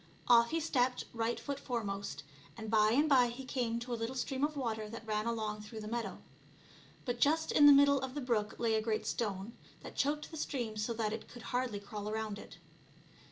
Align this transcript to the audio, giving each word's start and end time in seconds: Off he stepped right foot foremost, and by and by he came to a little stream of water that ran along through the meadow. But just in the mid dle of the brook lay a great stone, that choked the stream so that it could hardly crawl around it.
Off 0.27 0.49
he 0.49 0.59
stepped 0.59 1.05
right 1.13 1.39
foot 1.39 1.59
foremost, 1.59 2.23
and 2.57 2.71
by 2.71 2.89
and 2.89 3.07
by 3.07 3.27
he 3.27 3.45
came 3.45 3.77
to 3.77 3.93
a 3.93 3.93
little 3.93 4.15
stream 4.15 4.43
of 4.43 4.57
water 4.57 4.89
that 4.89 5.05
ran 5.05 5.27
along 5.27 5.61
through 5.61 5.79
the 5.79 5.87
meadow. 5.87 6.17
But 7.05 7.19
just 7.19 7.51
in 7.51 7.67
the 7.67 7.71
mid 7.71 7.85
dle 7.85 7.99
of 7.99 8.15
the 8.15 8.19
brook 8.21 8.55
lay 8.57 8.73
a 8.73 8.81
great 8.81 9.05
stone, 9.05 9.53
that 9.81 9.95
choked 9.95 10.31
the 10.31 10.37
stream 10.37 10.75
so 10.75 10.91
that 10.95 11.13
it 11.13 11.27
could 11.29 11.43
hardly 11.53 11.79
crawl 11.79 12.09
around 12.09 12.39
it. 12.39 12.57